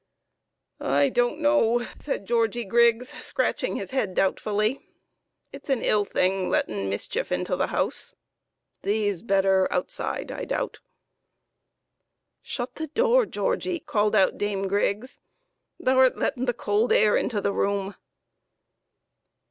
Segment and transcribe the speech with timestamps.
[0.99, 4.79] "I don't know" said Georgie Griggs, scratching his head doubtfully;"
[5.53, 8.15] it's an ill thing, lettin' mischief intull the house!
[8.81, 10.79] Thee's better outside, I doubt.""
[12.41, 15.19] Shut the door, Georgie!" called out Dame Griggs;"
[15.79, 17.93] thou'rt letten' th' cold air intull th' room."